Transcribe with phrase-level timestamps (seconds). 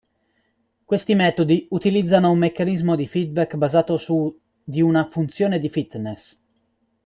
[0.83, 6.39] Questi metodi utilizzano un meccanismo di feedback basato su di una "funzione di fitness".